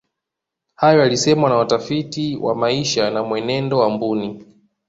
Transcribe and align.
hayo 0.75 0.99
yalisemwa 0.99 1.49
na 1.49 1.55
watafiti 1.55 2.35
wa 2.37 2.55
maisha 2.55 3.09
na 3.09 3.23
mwenendo 3.23 3.79
wa 3.79 3.89
mbuni 3.89 4.45